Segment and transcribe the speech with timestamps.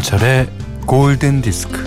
[0.00, 0.48] 김현철의
[0.86, 1.78] 골든 디스크.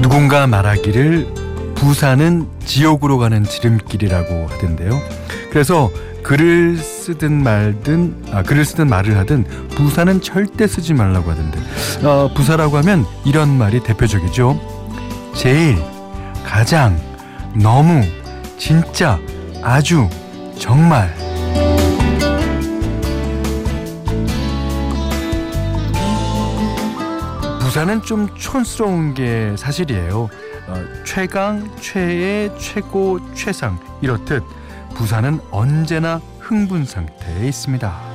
[0.00, 1.26] 누군가 말하기를
[1.74, 5.00] 부산은 지옥으로 가는 지름길이라고 하던데요.
[5.50, 5.90] 그래서
[6.22, 11.58] 글을 쓰든 말든 아 글을 쓰든 말을 하든 부사는 절대 쓰지 말라고 하던데
[12.04, 14.71] 어, 부사라고 하면 이런 말이 대표적이죠
[15.34, 15.76] 제일
[16.44, 16.98] 가장
[17.54, 18.02] 너무
[18.58, 19.18] 진짜
[19.62, 20.08] 아주
[20.58, 21.12] 정말.
[27.60, 30.28] 부사는 좀 촌스러운 게 사실이에요.
[30.68, 33.78] 어, 최강 최애 최고 최상.
[34.02, 34.44] 이렇듯
[34.94, 38.12] 부산은 언제나 흥분 상태에 있습니다.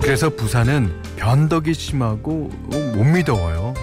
[0.00, 2.50] 그래서 부산은 변덕이 심하고
[2.94, 3.74] 못 믿어요.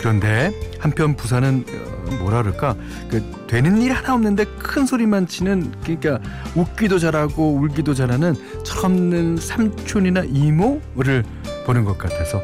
[0.00, 2.74] 그런데 한편 부산은 어, 뭐라 그럴까
[3.08, 6.18] 그 되는 일 하나 없는데 큰 소리만 치는 그러니까
[6.56, 11.22] 웃기도 잘하고 울기도 잘하는 철없는 삼촌이나 이모를
[11.66, 12.42] 보는 것 같아서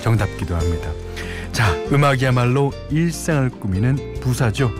[0.00, 0.90] 정답기도 합니다.
[1.52, 4.70] 자, 음악이야말로 일상을 꾸미는 부사죠.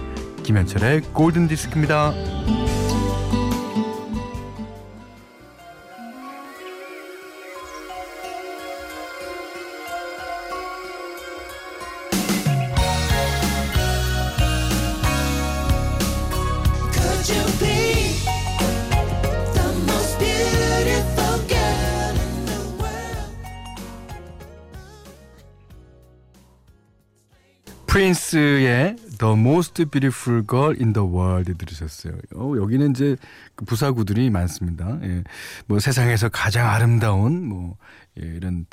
[0.45, 2.15] 김현철의 골든 디스크입니다.
[28.03, 32.15] 프린스의 The Most Beautiful Girl in the World 들으셨어요.
[32.35, 33.17] 어, 여기는 이제
[33.55, 34.99] 그 부사구들이 많습니다.
[35.03, 35.23] 예.
[35.67, 37.77] 뭐 세상에서 가장 아름다운 뭐
[38.21, 38.67] 예, 이런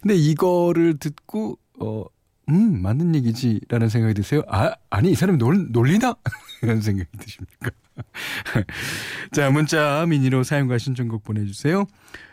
[0.00, 2.04] 근데 이거를 듣고 어
[2.48, 4.42] 음, 맞는 얘기지라는 생각이 드세요.
[4.48, 6.16] 아, 아니 이 사람이 놀, 놀리나?
[6.62, 7.70] 이런 생각이 드십니까?
[9.32, 11.86] 자, 문자 미니로 사용과 신청곡 보내 주세요.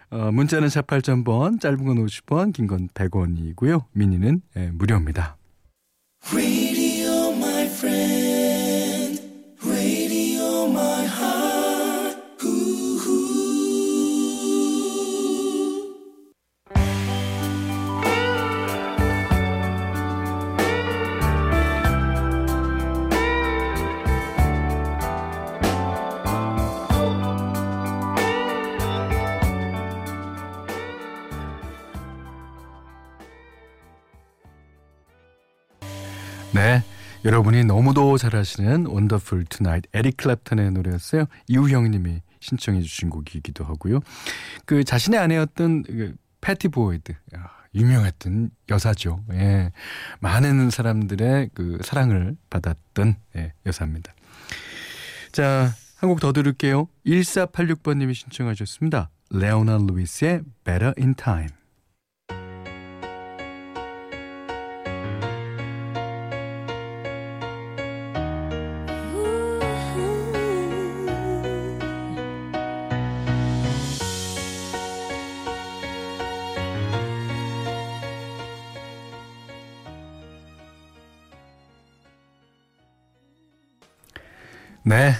[0.09, 3.83] 어, 문자는 48,000번, 짧은 건 50원, 긴 건 100원이고요.
[3.93, 5.37] 미니는 예, 무료입니다.
[6.21, 6.68] Free.
[37.25, 41.25] 여러분이 너무도 잘 아시는 Wonderful Tonight 에릭 클랩턴의 노래였어요.
[41.47, 43.99] 이우형 님이 신청해 주신 곡이기도 하고요.
[44.65, 47.13] 그 자신의 아내였던 그 패티 보이드.
[47.75, 49.23] 유명했던 여사죠.
[49.33, 49.71] 예.
[50.21, 54.13] 많은 사람들의 그 사랑을 받았던 예, 여사입니다.
[55.31, 56.87] 자, 한 곡 더 들을게요.
[57.05, 59.09] 1486번 님이 신청하셨습니다.
[59.31, 61.49] 레오나 루이스의 Better in Time.
[84.89, 85.13] 네.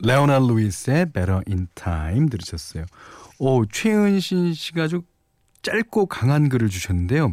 [0.00, 2.84] 레오나 루이스의 Better in Time 들으셨어요.
[3.38, 5.00] 오, 최은신 씨가 아주
[5.62, 7.32] 짧고 강한 글을 주셨는데요.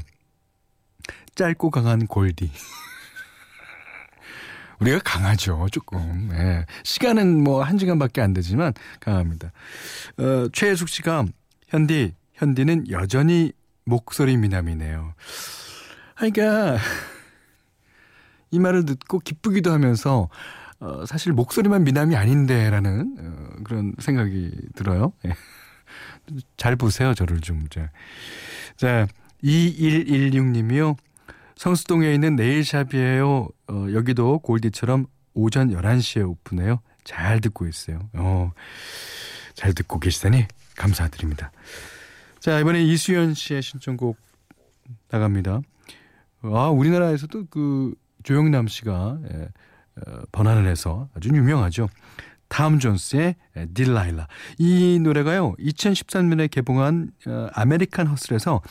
[1.36, 2.50] 짧고 강한 골디.
[4.80, 6.30] 우리가 강하죠, 조금.
[6.32, 6.66] 예.
[6.86, 9.52] 시간은 뭐 한 시간밖에 안 되지만 강합니다.
[10.20, 11.26] 어, 최혜숙 씨가
[11.68, 13.52] 현디, 현디는 여전히
[13.84, 15.16] 목소리 미남이네요.
[16.16, 16.78] 아, 그러니까
[18.52, 20.30] 이 말을 듣고 기쁘기도 하면서
[20.82, 25.14] 어, 사실 목소리만 미남이 아닌데라는 어, 그런 생각이 들어요.
[25.26, 25.34] 예.
[26.58, 27.68] 잘 보세요, 저를 좀.
[27.70, 27.92] 자,
[28.76, 29.08] 자
[29.44, 30.98] 2116님이요.
[31.56, 33.48] 성수동에 있는 네일샵이에요.
[33.68, 35.06] 어, 여기도 골디처럼
[35.36, 36.82] 오전 11시에 오픈해요.
[37.04, 38.10] 잘 듣고 있어요.
[38.14, 38.52] 어,
[39.54, 41.52] 잘 듣고 계시다니 감사드립니다.
[42.40, 44.18] 자, 이번에 이수연 씨의 신청곡
[45.10, 45.62] 나갑니다.
[46.42, 47.94] 아, 우리나라에서도 그
[48.24, 49.48] 조영남 씨가 예, 어,
[50.32, 51.88] 번안을 해서 아주 유명하죠.
[52.48, 53.36] 탐 존스의
[53.74, 54.28] Delilah.
[54.58, 55.54] 이 노래가요.
[55.54, 58.62] 2013년에 개봉한 어, American Hustle에서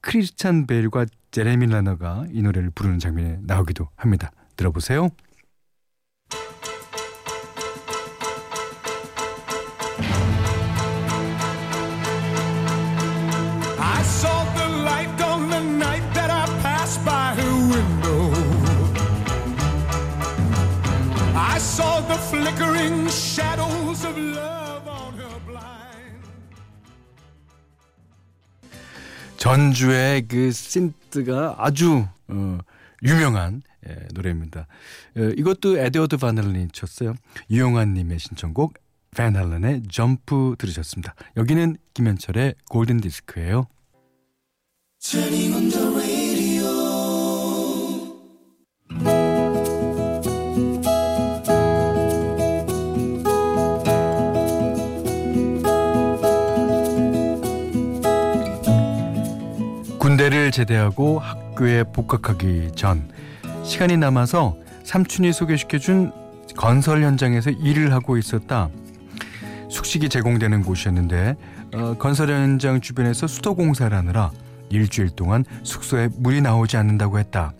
[0.00, 4.30] 크리스찬 베일과 제레미 라너가 이 노래를 부르는 장면에 나오기도 합니다.
[4.56, 5.10] 들어보세요.
[21.56, 26.20] I saw the flickering shadows of love on her blind.
[29.38, 32.58] 전주의 그 신트가 아주 어,
[33.02, 34.66] 유명한 예, 노래입니다.
[35.16, 37.14] 예, 이것도 에드워드 바넬린이 쳤어요.
[37.50, 38.74] 유영환님의 신청곡
[39.16, 41.14] 밴할런의 점프 들으셨습니다.
[41.38, 43.66] 여기는 김현철의 골든 디스크예요.
[60.56, 63.06] 제대하고 학교에 복학하기 전
[63.62, 66.12] 시간이 남아서 삼촌이 소개시켜준
[66.56, 68.70] 건설 현장에서 일을 하고 있었다.
[69.68, 71.36] 숙식이 제공되는 곳이었는데
[71.74, 74.30] 어, 건설 현장 주변에서 수도 공사를 하느라
[74.70, 77.52] 일주일 동안 숙소에 물이 나오지 않는다고 했다.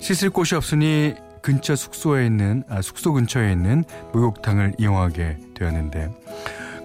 [0.00, 6.10] 씻을 곳이 없으니 근처 숙소에 있는 아, 숙소 근처에 있는 목욕탕을 이용하게 되었는데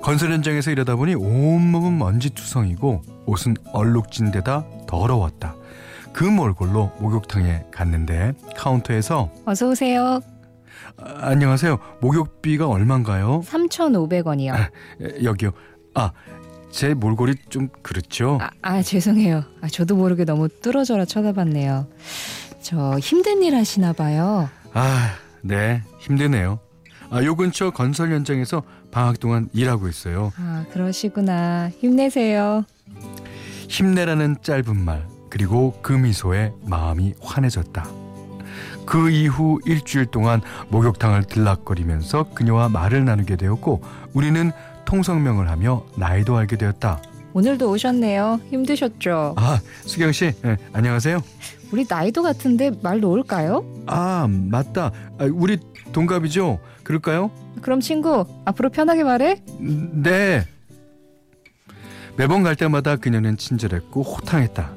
[0.01, 5.55] 건설 현장에서 일하다 보니 온몸은 먼지투성이고 옷은 얼룩진 데다 더러웠다.
[6.13, 10.21] 그 몰골로 목욕탕에 갔는데 카운터에서 어서 오세요.
[10.97, 11.77] 아, 안녕하세요.
[11.99, 13.41] 목욕비가 얼마인가요?
[13.41, 14.53] 3,500원이요.
[14.53, 14.69] 아,
[15.23, 15.51] 여기요.
[15.93, 16.11] 아,
[16.71, 18.37] 제 몰골이 좀 그렇죠?
[18.41, 19.43] 아, 아 죄송해요.
[19.61, 21.87] 아, 저도 모르게 너무 뚫어져라 쳐다봤네요.
[22.61, 24.49] 저 힘든 일 하시나 봐요.
[24.73, 25.83] 아, 네.
[25.99, 26.59] 힘드네요.
[27.09, 30.31] 아, 요 근처 건설 현장에서 방학 동안 일하고 있어요.
[30.37, 31.69] 아, 그러시구나.
[31.79, 32.65] 힘내세요.
[33.67, 35.07] 힘내라는 짧은 말.
[35.29, 37.85] 그리고 그 미소에 마음이 환해졌다.
[38.85, 43.81] 그 이후 일주일 동안 목욕탕을 들락거리면서 그녀와 말을 나누게 되었고
[44.13, 44.51] 우리는
[44.85, 47.01] 통성명을 하며 나이도 알게 되었다.
[47.33, 48.39] 오늘도 오셨네요.
[48.49, 49.33] 힘드셨죠?
[49.35, 51.21] 아, 수경 씨, 네, 안녕하세요.
[51.73, 53.65] 우리 나이도 같은데 말 놓을까요?
[53.87, 54.91] 아, 맞다.
[55.19, 55.57] 아, 우리
[55.91, 56.59] 동갑이죠?
[56.83, 57.31] 그럴까요?
[57.61, 59.41] 그럼 친구, 앞으로 편하게 말해?
[59.59, 60.45] 네.
[62.17, 64.71] 매번 갈 때마다 그녀는 친절했고 호탕했다.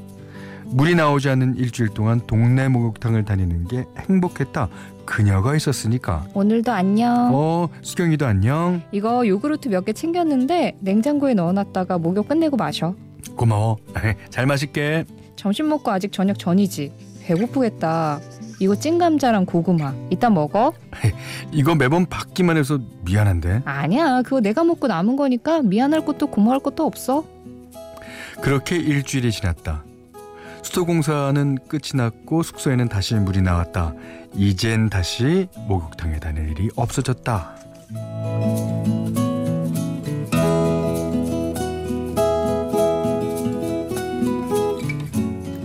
[0.70, 4.68] 물이 나오지 않는 일주일 동안 동네 목욕탕을 다니는 게 행복했다.
[5.06, 6.26] 그녀가 있었으니까.
[6.34, 7.30] 오늘도 안녕.
[7.32, 8.82] 어, 수경이도 안녕.
[8.92, 12.94] 이거 요구르트 몇 개 챙겼는데 냉장고에 넣어놨다가 목욕 끝내고 마셔.
[13.36, 13.78] 고마워.
[14.28, 15.04] 잘 마실게.
[15.36, 16.92] 점심 먹고 아직 저녁 전이지.
[17.22, 18.20] 배고프겠다.
[18.60, 19.94] 이거 찐감자랑 고구마.
[20.10, 20.72] 이따 먹어.
[21.52, 23.62] 이거 매번 받기만 해서 미안한데.
[23.64, 24.22] 아니야.
[24.22, 27.24] 그거 내가 먹고 남은 거니까 미안할 것도 고마울 것도 없어.
[28.40, 29.84] 그렇게 일주일이 지났다.
[30.62, 33.94] 수도공사는 끝이 났고 숙소에는 다시 물이 나왔다.
[34.34, 37.54] 이젠 다시 목욕탕에 다닐 일이 없어졌다.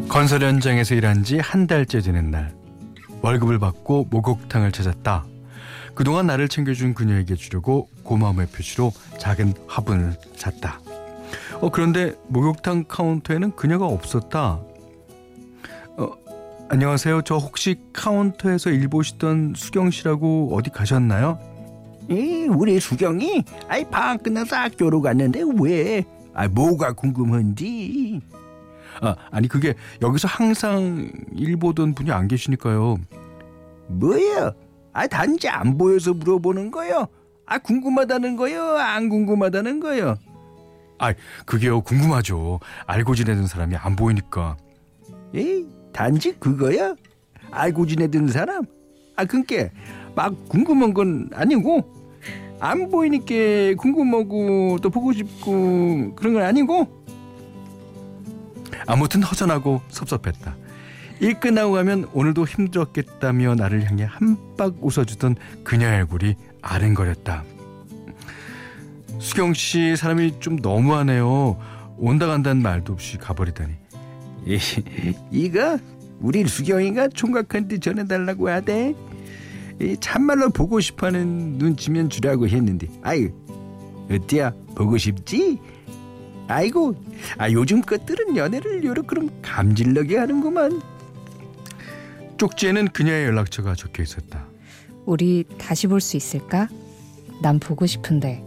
[0.09, 2.51] 건설 현장에서 일한 지 한 달째 되는 날
[3.23, 5.25] 월급을 받고 목욕탕을 찾았다.
[5.95, 10.81] 그동안 나를 챙겨준 그녀에게 주려고 고마움의 표시로 작은 화분을 샀다.
[11.61, 14.59] 어, 그런데 목욕탕 카운터에는 그녀가 없었다.
[15.97, 16.09] 어,
[16.67, 17.21] 안녕하세요.
[17.21, 21.39] 저 혹시 카운터에서 일 보시던 수경 씨라고 어디 가셨나요?
[22.09, 26.03] 에, 우리 수경이 아이 방학 끝나서 학교로 갔는데 왜?
[26.33, 28.19] 아 뭐가 궁금한지?
[29.01, 32.97] 아 아니 그게 여기서 항상 일 보던 분이 안 계시니까요.
[33.87, 34.53] 뭐예요?
[34.93, 37.07] 아 단지 안 보여서 물어보는 거요.
[37.45, 38.77] 아 궁금하다는 거요?
[38.77, 40.15] 안 궁금하다는 거요?
[40.99, 41.13] 아
[41.45, 42.59] 그게요 궁금하죠.
[42.85, 44.57] 알고 지내는 사람이 안 보이니까.
[45.35, 46.95] 에이 단지 그거야?
[47.51, 48.65] 알고 지내던 사람?
[49.15, 49.69] 아 그니까
[50.15, 51.91] 막 궁금한 건 아니고
[52.59, 57.02] 안 보이니까 궁금하고 또 보고 싶고 그런 건 아니고
[58.87, 60.55] 아무튼 허전하고 섭섭했다.
[61.19, 67.43] 일 끝나고 가면 오늘도 힘들었겠다며 나를 향해 한박 웃어주던 그녀의 얼굴이 아른거렸다.
[69.19, 71.57] 수경 씨 사람이 좀 너무하네요.
[71.97, 73.73] 온다 간다는 말도 없이 가버리다니.
[75.31, 75.77] 이거
[76.19, 78.93] 우리 수경이가 총각한테 전해달라고 하대.
[79.99, 83.31] 참말로 보고 싶어하는 눈치면 주라고 했는데 아유
[84.09, 85.59] 어때야 보고 싶지?
[86.47, 86.95] 아이고
[87.37, 90.81] 아 요즘 것들은 연애를 요렇게 그럼 감질나게 하는구만
[92.37, 94.45] 쪽지에는 그녀의 연락처가 적혀 있었다
[95.05, 96.67] 우리 다시 볼 수 있을까?
[97.41, 98.43] 난 보고 싶은데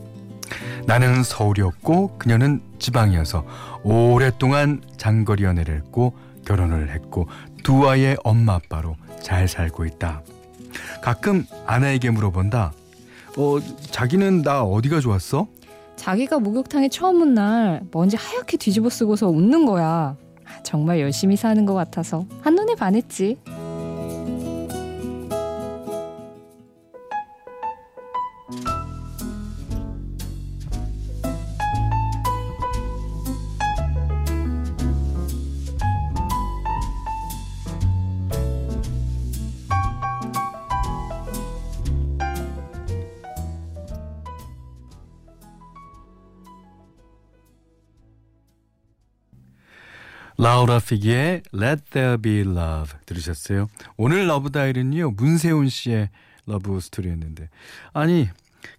[0.87, 3.45] 나는 서울이었고 그녀는 지방이어서
[3.83, 7.27] 오랫동안 장거리 연애를 했고 결혼을 했고
[7.65, 10.23] 두 아이의 엄마 아빠로 잘 살고 있다.
[11.03, 12.73] 가끔 아내에게 물어본다.
[13.37, 13.59] 어,
[13.91, 15.49] 자기는 나 어디가 좋았어?
[15.97, 20.17] 자기가 목욕탕에 처음 온 날 먼지 하얗게 뒤집어 쓰고서 웃는 거야.
[20.63, 23.37] 정말 열심히 사는 것 같아서 한눈에 반했지.
[50.47, 53.67] 라우라 피기의 Let There Be Love 들으셨어요?
[53.97, 56.09] 오늘 Love Diary는요 문세훈 씨의
[56.47, 57.51] love story였는데
[57.93, 58.29] 아니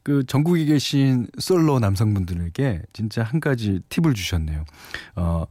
[0.02, 4.64] 그 전국에 계신 솔로 남성분들에게 진짜 한 가지 팁을 주셨네요.
[5.18, 5.46] 어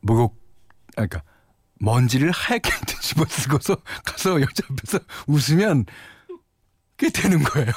[0.00, 0.36] 목욕
[0.96, 1.22] 아 그러니까
[1.78, 4.98] 먼지를 하얗게 뒤집어 쓰고서 가서 여자 앞에서
[5.28, 5.84] 웃으면
[6.96, 7.70] 그게 되는 거예요.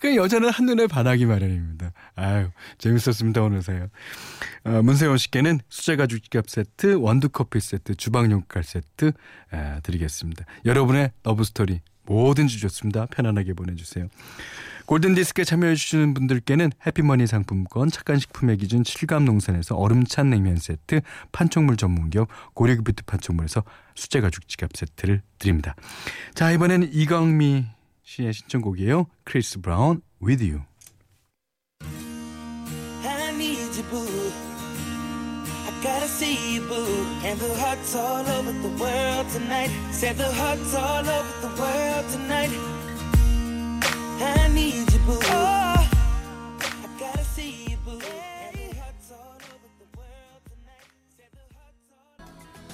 [0.00, 1.92] 그 여자는 한눈에 반하기 마련입니다.
[2.16, 3.88] 아유, 재밌었습니다, 오늘 사연.
[4.64, 9.12] 어, 문세원 씨께는 수제 가죽 지갑 세트, 원두커피 세트, 주방용 칼 세트
[9.50, 10.44] 아, 드리겠습니다.
[10.66, 13.06] 여러분의 love story 뭐든지 좋습니다.
[13.06, 14.08] 편안하게 보내주세요.
[14.86, 21.00] 골든디스크에 참여해주시는 분들께는 해피머니 상품권, 착한 식품의 기준 7감 농산에서 얼음찬 냉면 세트,
[21.32, 23.64] 판촉물 전문기업 고려기프트 판촉물에서
[23.96, 25.74] 수제 가죽 지갑 세트를 드립니다.
[26.34, 27.66] 자, 이번에는 이광미
[28.06, 29.06] 씨의 신청곡이에요.
[29.24, 30.62] 크리스 브라운, With You.
[45.28, 45.55] Oh,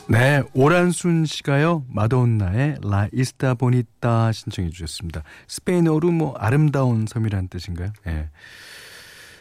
[0.09, 1.85] 네, 오란순 씨가요.
[1.89, 5.23] 마돈나의 La Isla Bonita 신청해 주셨습니다.
[5.47, 7.93] 스페인어로 뭐 아름다운 섬이라는 뜻인가요?
[8.07, 8.11] 예.
[8.11, 8.31] 네.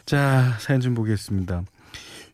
[0.06, 1.64] 자, 사연 좀 보겠습니다.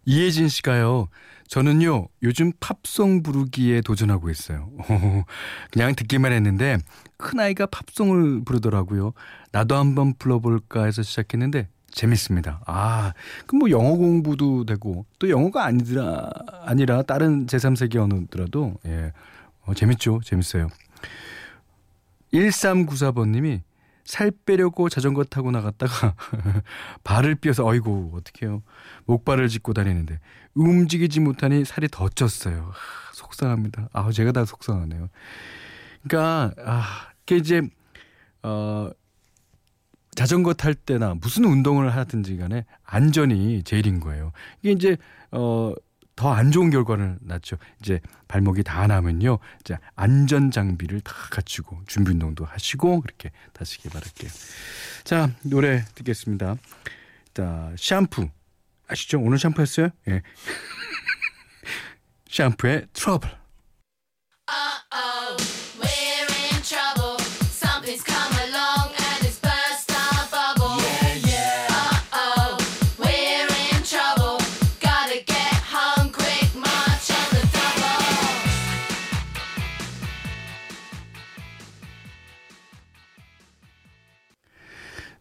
[0.05, 1.07] 이혜진 씨가요.
[1.48, 4.69] 저는요, 요즘 팝송 부르기에 도전하고 있어요.
[5.72, 6.77] 그냥 듣기만 했는데,
[7.17, 9.13] 큰아이가 팝송을 부르더라고요.
[9.51, 12.62] 나도 한번 불러볼까 해서 시작했는데, 재밌습니다.
[12.68, 13.13] 아,
[13.48, 16.30] 그럼 뭐 영어 공부도 되고, 또 영어가 아니라,
[16.63, 19.12] 아니라 다른 제3세계 언어더라도, 예,
[19.66, 20.22] 어, 재밌죠.
[20.24, 20.70] 재밌어요.
[22.34, 23.62] 1394번 님이
[24.06, 26.16] 살 빼려고 자전거 타고 나갔다가
[27.04, 28.63] 발을 삐어서 어이구 어떡해요.
[29.06, 30.20] 목발을 짚고 다니는데
[30.54, 32.68] 움직이지 못하니 살이 더 쪘어요.
[32.68, 32.74] 하,
[33.13, 33.89] 속상합니다.
[33.92, 35.10] 아 제가 다 속상하네요.
[36.04, 37.62] 그러니까 아 이게 이제
[38.44, 38.89] 어
[40.17, 44.31] 자전거 탈 때나 무슨 운동을 하든지 간에 안전이 제일인 거예요.
[44.62, 44.97] 이게 이제
[45.31, 45.74] 어
[46.17, 47.57] 더 안 좋은 결과를 낳죠.
[47.79, 49.38] 이제 발목이 다 나면요.
[49.62, 54.31] 이제 안전 장비를 다 갖추고 준비 운동도 하시고 그렇게 다시기 바랄게요.
[55.03, 56.55] 자, 노래 듣겠습니다.
[57.36, 58.29] 자, 샴푸.
[58.88, 59.19] 아시죠?
[59.21, 59.89] 오늘 샴푸 했어요?
[60.07, 60.24] 예.
[62.27, 63.29] 샴푸의 트러블.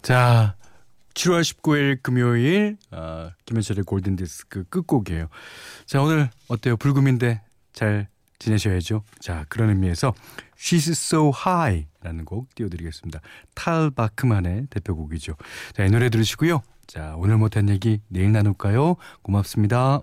[0.06, 0.54] 자,
[1.14, 5.26] 7월 19일 금요일 어, 김현철의 골든 디스크 끝곡이에요.
[5.84, 6.76] 자, 오늘 어때요?
[6.76, 8.06] 불금인데 잘
[8.38, 9.02] 지내셔야죠.
[9.18, 10.14] 자, 그런 의미에서
[10.56, 13.20] She's So High라는 곡 띄워드리겠습니다.
[13.56, 15.34] 탈 바크만의 대표곡이죠.
[15.74, 16.62] 자, 이 노래 들으시고요.
[16.86, 18.94] 자, 오늘 못한 얘기 내일 나눌까요?
[19.22, 20.02] 고맙습니다.